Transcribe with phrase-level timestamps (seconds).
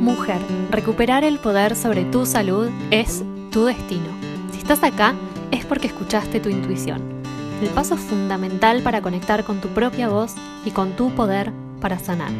[0.00, 4.08] Mujer, recuperar el poder sobre tu salud es tu destino.
[4.50, 5.14] Si estás acá
[5.50, 7.02] es porque escuchaste tu intuición.
[7.60, 11.52] El paso fundamental para conectar con tu propia voz y con tu poder
[11.82, 12.30] para sanar.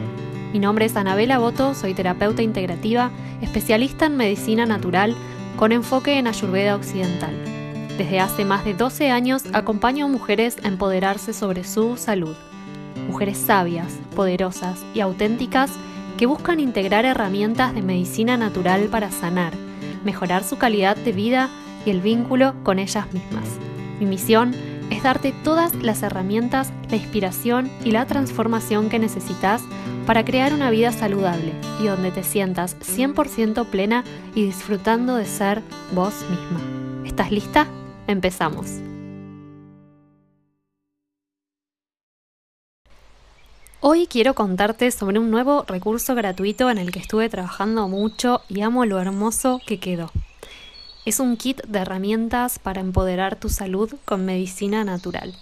[0.54, 3.10] Mi nombre es Anabela Boto, soy terapeuta integrativa,
[3.42, 5.15] especialista en medicina natural
[5.58, 7.37] con enfoque en Ayurveda occidental.
[7.99, 12.35] Desde hace más de 12 años acompaño a mujeres a empoderarse sobre su salud.
[13.06, 15.72] Mujeres sabias, poderosas y auténticas
[16.20, 19.54] que buscan integrar herramientas de medicina natural para sanar,
[20.04, 21.48] mejorar su calidad de vida
[21.86, 23.48] y el vínculo con ellas mismas.
[23.98, 24.54] Mi misión
[24.90, 29.62] es darte todas las herramientas, la inspiración y la transformación que necesitas
[30.04, 35.62] para crear una vida saludable y donde te sientas 100% plena y disfrutando de ser
[35.95, 36.60] vos misma.
[37.06, 37.66] ¿Estás lista?
[38.06, 38.89] Empezamos.
[43.82, 48.60] Hoy quiero contarte sobre un nuevo recurso gratuito en el que estuve trabajando mucho y
[48.60, 50.12] amo lo hermoso que quedó.
[51.06, 55.34] Es un kit de herramientas para empoderar tu salud con medicina natural.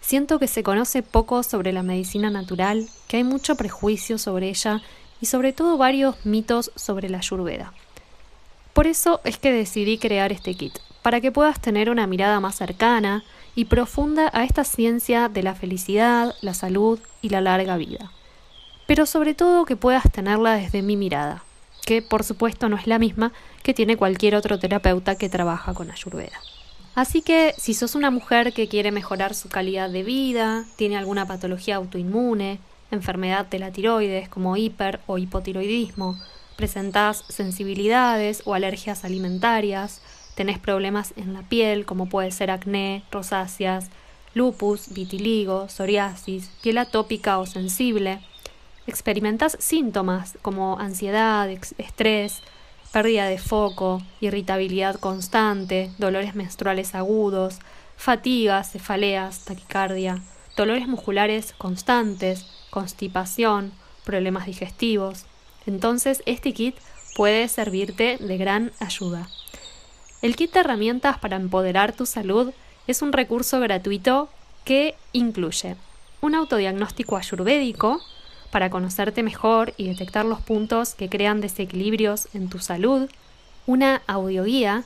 [0.00, 4.80] Siento que se conoce poco sobre la medicina natural, que hay mucho prejuicio sobre ella
[5.20, 7.74] y sobre todo varios mitos sobre la ayurveda.
[8.72, 12.54] Por eso es que decidí crear este kit, para que puedas tener una mirada más
[12.54, 13.24] cercana
[13.54, 18.10] y profunda a esta ciencia de la felicidad, la salud y la larga vida.
[18.86, 21.44] Pero sobre todo que puedas tenerla desde mi mirada,
[21.84, 23.32] que por supuesto no es la misma
[23.62, 26.38] que tiene cualquier otro terapeuta que trabaja con Ayurveda.
[26.94, 31.26] Así que si sos una mujer que quiere mejorar su calidad de vida, tiene alguna
[31.26, 32.60] patología autoinmune,
[32.90, 36.16] enfermedad de la tiroides como hiper o hipotiroidismo,
[36.56, 40.02] presentás sensibilidades o alergias alimentarias,
[40.34, 43.90] tenés problemas en la piel, como puede ser acné, rosáceas,
[44.34, 48.20] lupus, vitiligo, psoriasis, piel atópica o sensible,
[48.86, 52.42] experimentas síntomas como ansiedad, estrés,
[52.92, 57.58] pérdida de foco, irritabilidad constante, dolores menstruales agudos,
[57.96, 60.22] fatigas, cefaleas, taquicardia,
[60.56, 63.72] dolores musculares constantes, constipación,
[64.04, 65.26] problemas digestivos.
[65.66, 66.76] Entonces este kit
[67.16, 69.28] puede servirte de gran ayuda.
[70.24, 72.54] El kit de herramientas para empoderar tu salud
[72.86, 74.30] es un recurso gratuito
[74.64, 75.76] que incluye
[76.22, 78.00] un autodiagnóstico ayurvédico
[78.50, 83.10] para conocerte mejor y detectar los puntos que crean desequilibrios en tu salud,
[83.66, 84.84] una audioguía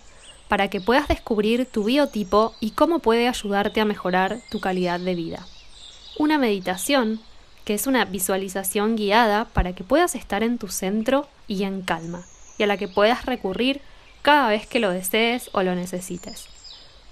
[0.48, 5.14] para que puedas descubrir tu biotipo y cómo puede ayudarte a mejorar tu calidad de
[5.14, 5.46] vida.
[6.18, 7.20] Una meditación,
[7.64, 12.24] que es una visualización guiada para que puedas estar en tu centro y en calma,
[12.58, 13.80] y a la que puedas recurrir
[14.28, 16.48] cada vez que lo desees o lo necesites.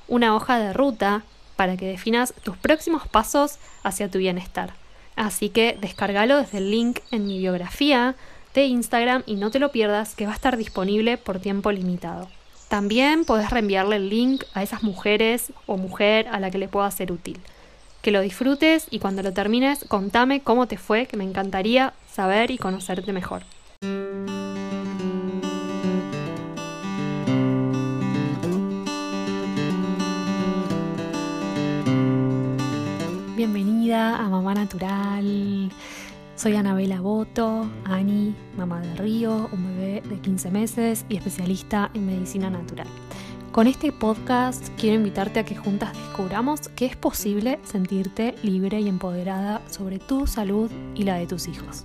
[0.07, 1.23] Una hoja de ruta
[1.57, 4.75] para que definas tus próximos pasos hacia tu bienestar.
[5.15, 8.17] Así que descárgalo desde el link en mi biografía
[8.53, 12.29] de Instagram y no te lo pierdas que va a estar disponible por tiempo limitado.
[12.69, 16.91] También podés reenviarle el link a esas mujeres o mujer a la que le pueda
[16.91, 17.41] ser útil.
[18.03, 22.51] Que lo disfrutes y cuando lo termines contame cómo te fue, que me encantaría saber
[22.51, 23.43] y conocerte mejor.
[34.67, 35.71] Natural.
[36.35, 42.07] Soy Anabela Boto, Ani, mamá de Río, un bebé de 15 meses y especialista en
[42.07, 42.89] medicina natural.
[43.53, 48.89] Con este podcast quiero invitarte a que juntas descubramos que es posible sentirte libre y
[48.89, 51.85] empoderada sobre tu salud y la de tus hijos.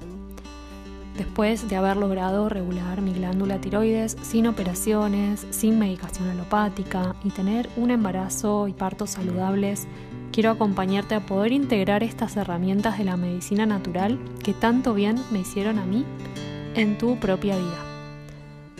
[1.16, 7.70] Después de haber logrado regular mi glándula tiroides sin operaciones, sin medicación alopática y tener
[7.76, 9.88] un embarazo y partos saludables,
[10.32, 15.40] quiero acompañarte a poder integrar estas herramientas de la medicina natural que tanto bien me
[15.40, 16.06] hicieron a mí
[16.76, 17.86] en tu propia vida.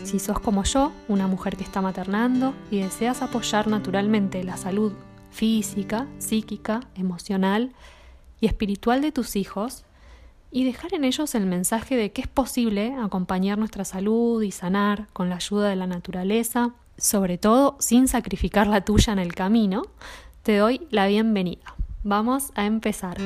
[0.02, 4.92] Si sos como yo, una mujer que está maternando y deseas apoyar naturalmente la salud
[5.30, 7.72] física, psíquica, emocional
[8.40, 9.84] y espiritual de tus hijos,
[10.50, 15.08] y dejar en ellos el mensaje de que es posible acompañar nuestra salud y sanar
[15.14, 19.84] con la ayuda de la naturaleza, sobre todo sin sacrificar la tuya en el camino,
[20.42, 21.76] te doy la bienvenida.
[22.02, 23.16] Vamos a empezar.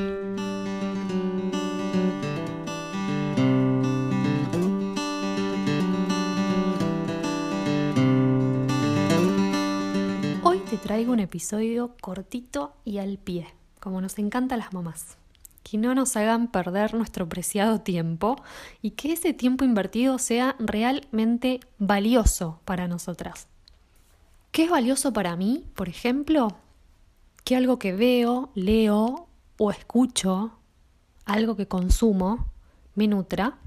[10.43, 13.47] Hoy te traigo un episodio cortito y al pie,
[13.81, 15.17] como nos encanta las mamás.
[15.63, 18.37] Que no nos hagan perder nuestro preciado tiempo
[18.83, 23.49] y que ese tiempo invertido sea realmente valioso para nosotras.
[24.53, 26.66] ¿Qué es valioso para mí, por ejemplo?
[27.47, 30.59] Que algo que veo, leo o escucho,
[31.25, 32.51] algo que consumo,
[32.97, 33.59] me nutra,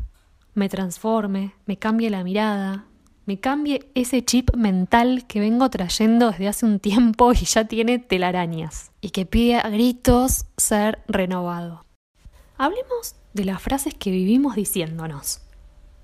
[0.53, 2.87] me transforme, me cambie la mirada,
[3.25, 7.99] me cambie ese chip mental que vengo trayendo desde hace un tiempo y ya tiene
[7.99, 11.85] telarañas y que pide a gritos ser renovado.
[12.57, 15.39] Hablemos de las frases que vivimos diciéndonos.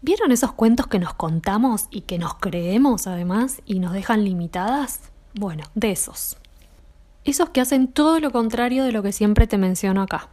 [0.01, 5.12] ¿Vieron esos cuentos que nos contamos y que nos creemos además y nos dejan limitadas?
[5.33, 6.38] Bueno, de esos.
[7.25, 10.30] Esos que hacen todo lo contrario de lo que siempre te menciono acá.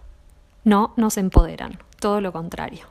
[0.63, 2.87] No nos empoderan, todo lo contrario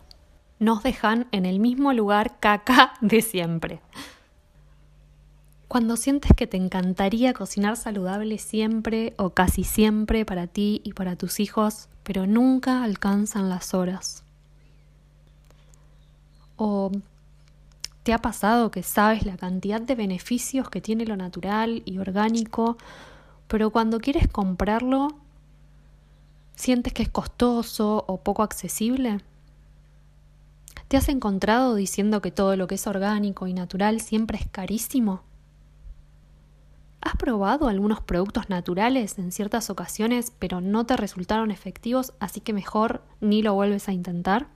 [0.61, 3.81] nos dejan en el mismo lugar caca de siempre.
[5.67, 11.15] Cuando sientes que te encantaría cocinar saludable siempre o casi siempre para ti y para
[11.15, 14.23] tus hijos, pero nunca alcanzan las horas.
[16.57, 16.91] O
[18.03, 22.77] te ha pasado que sabes la cantidad de beneficios que tiene lo natural y orgánico,
[23.51, 25.09] pero cuando quieres comprarlo,
[26.55, 29.17] sientes que es costoso o poco accesible.
[30.87, 35.23] ¿Te has encontrado diciendo que todo lo que es orgánico y natural siempre es carísimo?
[37.01, 42.53] ¿Has probado algunos productos naturales en ciertas ocasiones pero no te resultaron efectivos, así que
[42.53, 44.47] mejor ni lo vuelves a intentar?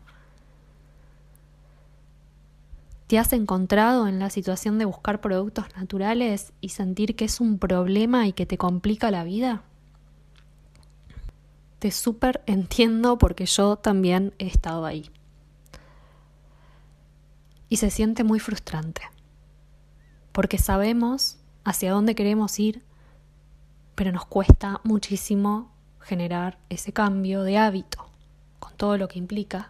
[3.07, 7.59] ¿Te has encontrado en la situación de buscar productos naturales y sentir que es un
[7.59, 9.61] problema y que te complica la vida?
[11.77, 15.11] Te súper entiendo porque yo también he estado ahí
[17.69, 19.01] y se siente muy frustrante,
[20.31, 22.83] porque sabemos hacia dónde queremos ir,
[23.95, 28.07] pero nos cuesta muchísimo generar ese cambio de hábito,
[28.59, 29.69] con todo lo que implica,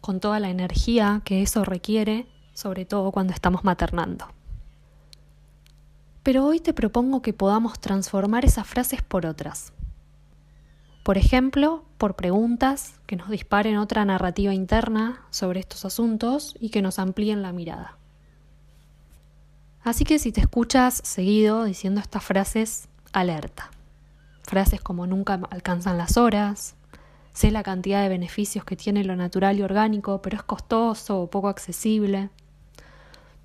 [0.00, 4.26] con toda la energía que eso requiere, sobre todo cuando estamos maternando.
[6.22, 9.72] Pero hoy te propongo que podamos transformar esas frases por otras,
[11.02, 16.82] por ejemplo, por preguntas que nos disparen otra narrativa interna sobre estos asuntos y que
[16.82, 17.96] nos amplíen la mirada.
[19.82, 23.70] Así que si te escuchas seguido diciendo estas frases, alerta.
[24.42, 26.74] Frases como nunca alcanzan las horas,
[27.32, 31.30] sé la cantidad de beneficios que tiene lo natural y orgánico, pero es costoso o
[31.30, 32.30] poco accesible.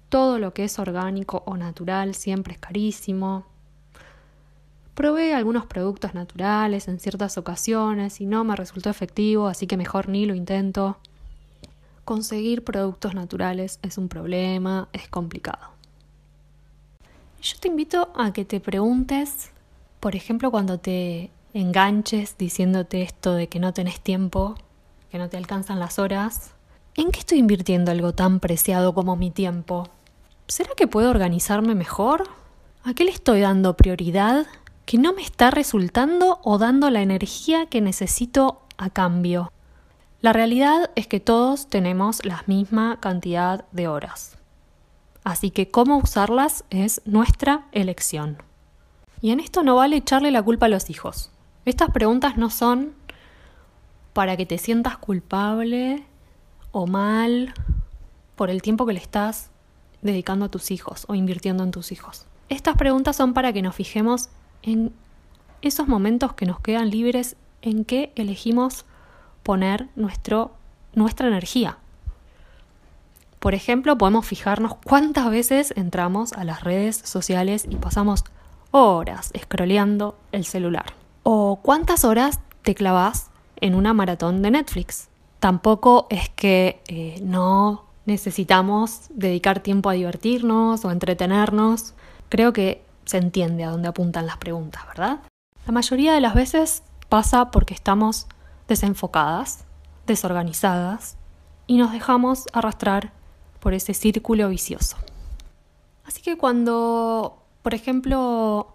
[0.10, 3.46] Todo lo que es orgánico o natural siempre es carísimo.
[4.94, 10.08] Probé algunos productos naturales en ciertas ocasiones y no me resultó efectivo, así que mejor
[10.08, 10.98] ni lo intento.
[12.06, 15.72] Conseguir productos naturales es un problema, es complicado.
[17.42, 19.52] Yo te invito a que te preguntes,
[20.00, 21.30] por ejemplo, cuando te
[21.60, 24.56] enganches diciéndote esto de que no tenés tiempo,
[25.10, 26.52] que no te alcanzan las horas,
[26.96, 29.90] ¿en qué estoy invirtiendo algo tan preciado como mi tiempo?
[30.48, 32.30] ¿Será que puedo organizarme mejor?
[32.84, 34.46] ¿A qué le estoy dando prioridad
[34.86, 39.52] que no me está resultando o dando la energía que necesito a cambio.
[40.22, 44.38] La realidad es que todos tenemos la misma cantidad de horas.
[45.24, 48.38] Así que cómo usarlas es nuestra elección.
[49.22, 51.32] Y en esto no vale echarle la culpa a los hijos.
[51.66, 52.94] Estas preguntas no son
[54.14, 56.06] para que te sientas culpable
[56.72, 57.56] o mal
[58.36, 59.50] por el tiempo que le estás
[60.04, 62.28] dedicando a tus hijos o invirtiendo en tus hijos.
[62.50, 64.30] Estas preguntas son para que nos fijemos
[64.62, 64.94] en
[65.64, 68.86] esos momentos que nos quedan libres en que elegimos
[69.42, 70.52] poner nuestro,
[70.94, 71.80] nuestra energía.
[73.40, 78.24] Por ejemplo, podemos fijarnos cuántas veces entramos a las redes sociales y pasamos
[78.70, 81.05] horas scrolleando el celular.
[81.28, 85.10] O cuántas horas te clavas en una maratón de Netflix.
[85.40, 91.96] Tampoco es que eh, no necesitamos dedicar tiempo a divertirnos o entretenernos.
[92.30, 95.22] Creo que se entiende a dónde apuntan las preguntas, ¿verdad?
[95.66, 98.28] La mayoría de las veces pasa porque estamos
[98.68, 99.66] desenfocadas,
[100.06, 101.18] desorganizadas
[101.66, 103.14] y nos dejamos arrastrar
[103.60, 104.96] por ese círculo vicioso.
[106.06, 108.72] Así que cuando, por ejemplo,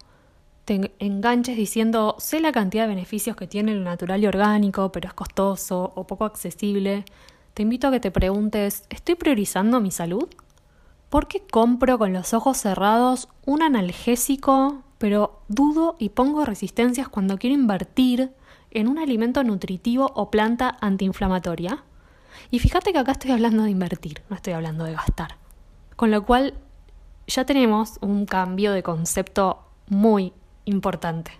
[0.98, 5.14] enganches diciendo, sé la cantidad de beneficios que tiene lo natural y orgánico, pero es
[5.14, 7.04] costoso o poco accesible,
[7.54, 10.28] te invito a que te preguntes, ¿estoy priorizando mi salud?
[11.08, 17.38] ¿Por qué compro con los ojos cerrados un analgésico, pero dudo y pongo resistencias cuando
[17.38, 18.32] quiero invertir
[18.70, 21.82] en un alimento nutritivo o planta antiinflamatoria?
[22.50, 25.36] Y fíjate que acá estoy hablando de invertir, no estoy hablando de gastar.
[25.96, 26.54] Con lo cual
[27.26, 30.32] ya tenemos un cambio de concepto muy
[30.64, 31.32] importante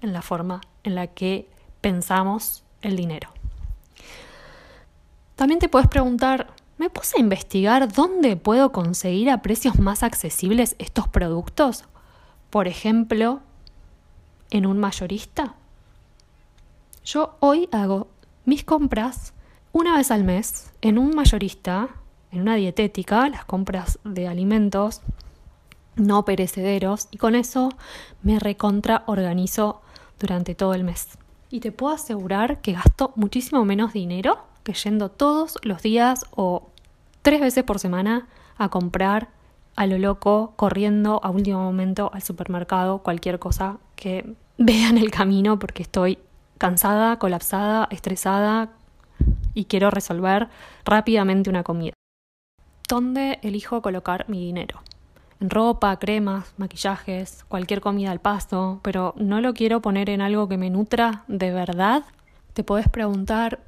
[0.00, 1.48] en la forma en la que
[1.80, 3.30] pensamos el dinero.
[5.36, 10.76] También te puedes preguntar, me puse a investigar dónde puedo conseguir a precios más accesibles
[10.78, 11.84] estos productos.
[12.50, 13.40] Por ejemplo,
[14.50, 15.54] en un mayorista.
[17.04, 18.08] Yo hoy hago
[18.44, 19.32] mis compras
[19.72, 21.88] una vez al mes en un mayorista,
[22.30, 25.00] en una dietética, las compras de alimentos
[25.96, 27.70] no perecederos y con eso
[28.22, 29.82] me recontra organizo
[30.18, 31.18] durante todo el mes.
[31.50, 36.68] Y te puedo asegurar que gasto muchísimo menos dinero que yendo todos los días o
[37.22, 39.28] tres veces por semana a comprar
[39.76, 45.10] a lo loco, corriendo a último momento al supermercado, cualquier cosa que vea en el
[45.10, 46.18] camino porque estoy
[46.58, 48.70] cansada, colapsada, estresada
[49.54, 50.48] y quiero resolver
[50.84, 51.94] rápidamente una comida.
[52.88, 54.82] ¿Dónde elijo colocar mi dinero?
[55.50, 60.58] Ropa, cremas, maquillajes, cualquier comida al paso, pero no lo quiero poner en algo que
[60.58, 62.04] me nutra de verdad.
[62.52, 63.60] Te podés preguntar,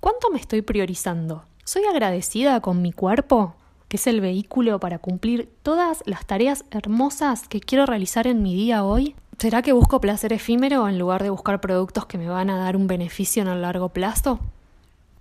[0.00, 1.44] ¿cuánto me estoy priorizando?
[1.64, 3.54] ¿Soy agradecida con mi cuerpo?
[3.90, 8.54] que es el vehículo para cumplir todas las tareas hermosas que quiero realizar en mi
[8.54, 9.16] día hoy?
[9.36, 12.76] ¿Será que busco placer efímero en lugar de buscar productos que me van a dar
[12.76, 14.38] un beneficio en el largo plazo?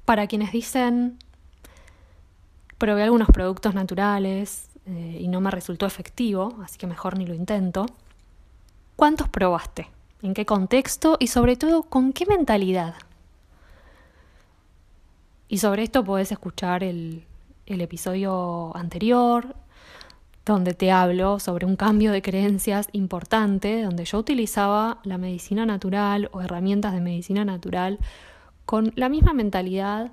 [0.06, 1.18] Para quienes dicen,
[2.78, 7.36] probé algunos productos naturales eh, y no me resultó efectivo, así que mejor ni lo
[7.36, 7.86] intento.
[8.96, 9.88] ¿Cuántos probaste?
[10.22, 11.18] ¿En qué contexto?
[11.20, 12.96] Y sobre todo, ¿con qué mentalidad?
[15.48, 17.24] Y sobre esto podés escuchar el,
[17.66, 19.56] el episodio anterior,
[20.46, 26.30] donde te hablo sobre un cambio de creencias importante, donde yo utilizaba la medicina natural
[26.34, 28.00] o herramientas de medicina natural
[28.66, 30.12] con la misma mentalidad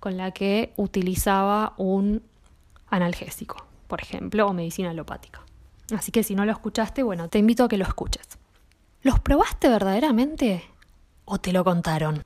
[0.00, 2.22] con la que utilizaba un
[2.88, 5.40] analgésico, por ejemplo, o medicina alopática.
[5.92, 8.26] Así que si no lo escuchaste, bueno, te invito a que lo escuches.
[9.02, 10.64] ¿Los probaste verdaderamente
[11.24, 12.24] o te lo contaron?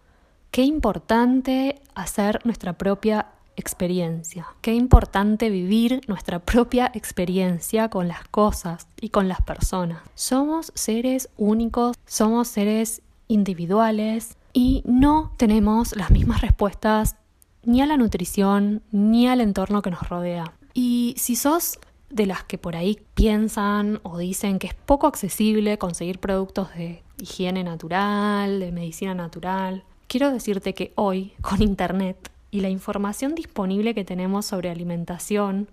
[0.50, 4.46] Qué importante hacer nuestra propia experiencia.
[4.60, 10.02] Qué importante vivir nuestra propia experiencia con las cosas y con las personas.
[10.14, 17.16] Somos seres únicos, somos seres individuales y no tenemos las mismas respuestas
[17.64, 20.52] ni a la nutrición ni al entorno que nos rodea.
[20.74, 21.78] Y si sos
[22.10, 27.02] de las que por ahí piensan o dicen que es poco accesible conseguir productos de
[27.18, 33.94] higiene natural, de medicina natural, quiero decirte que hoy con Internet y la información disponible
[33.94, 35.68] que tenemos sobre alimentación,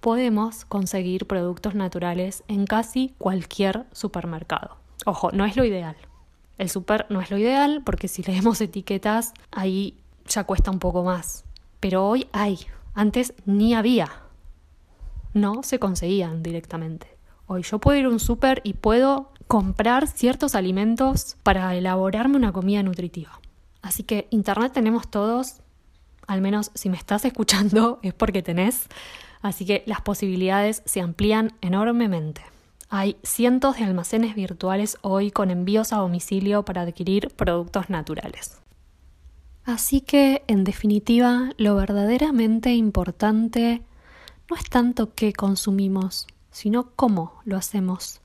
[0.00, 4.76] podemos conseguir productos naturales en casi cualquier supermercado.
[5.04, 5.96] Ojo, no es lo ideal.
[6.58, 9.94] El super no es lo ideal porque si leemos etiquetas ahí
[10.26, 11.44] ya cuesta un poco más.
[11.80, 12.58] Pero hoy hay.
[12.94, 14.21] Antes ni había.
[15.34, 17.06] No se conseguían directamente.
[17.46, 22.52] Hoy yo puedo ir a un super y puedo comprar ciertos alimentos para elaborarme una
[22.52, 23.40] comida nutritiva.
[23.82, 25.62] Así que Internet tenemos todos
[26.26, 28.86] al menos si me estás escuchando es porque tenés,
[29.42, 32.42] así que las posibilidades se amplían enormemente.
[32.88, 38.58] Hay cientos de almacenes virtuales hoy con envíos a domicilio para adquirir productos naturales.
[39.64, 43.82] Así que, en definitiva, lo verdaderamente importante
[44.52, 48.20] no es tanto qué consumimos, sino cómo lo hacemos.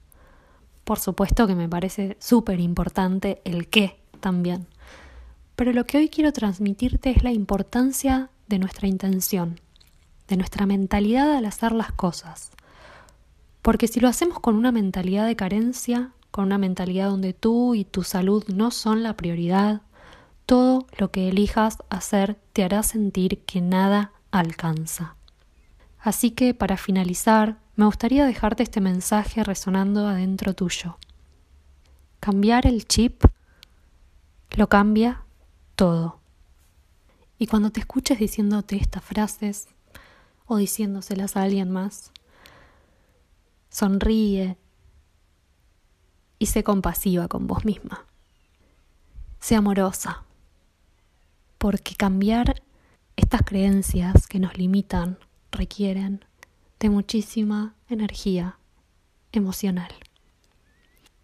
[0.83, 4.67] Por supuesto que me parece súper importante el qué también.
[5.55, 9.61] Pero lo que hoy quiero transmitirte es la importancia de nuestra intención,
[10.27, 12.51] de nuestra mentalidad al hacer las cosas.
[13.61, 17.85] Porque si lo hacemos con una mentalidad de carencia, con una mentalidad donde tú y
[17.85, 19.81] tu salud no son la prioridad,
[20.45, 25.16] todo lo que elijas hacer te hará sentir que nada alcanza.
[26.07, 30.97] Así que para finalizar, me gustaría dejarte este mensaje resonando adentro tuyo.
[32.21, 33.25] Cambiar el chip
[34.51, 35.25] lo cambia
[35.75, 36.21] todo.
[37.37, 39.67] Y cuando te escuches diciéndote estas frases
[40.45, 42.13] o diciéndoselas a alguien más,
[43.69, 44.55] sonríe
[46.39, 48.05] y sé compasiva con vos misma.
[49.41, 50.23] Sé amorosa,
[51.57, 52.63] porque cambiar
[53.17, 55.19] estas creencias que nos limitan
[55.57, 56.23] requieren
[56.79, 58.59] de muchísima energía
[59.31, 59.91] emocional.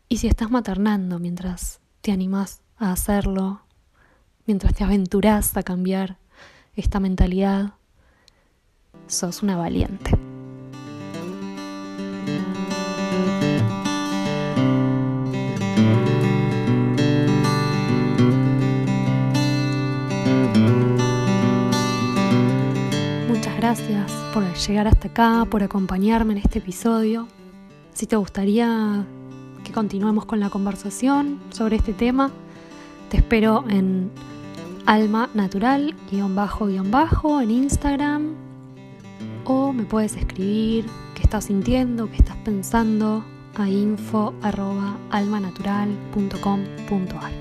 [0.09, 3.61] Y si estás maternando mientras te animas a hacerlo,
[4.45, 6.17] mientras te aventuras a cambiar
[6.75, 7.73] esta mentalidad,
[9.07, 10.22] sos una valiente.
[23.75, 27.27] Gracias por llegar hasta acá, por acompañarme en este episodio.
[27.91, 29.03] Si te gustaría
[29.63, 32.29] que continuemos con la conversación sobre este tema,
[33.09, 34.11] te espero en
[34.85, 38.35] alma natural guion bajo guion bajo en Instagram
[39.45, 43.25] o me puedes escribir qué estás sintiendo, qué estás pensando
[43.55, 47.31] a info arroba almanatural.com.ar.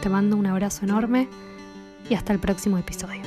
[0.00, 1.28] Te mando un abrazo enorme
[2.08, 3.20] y hasta el próximo episodio.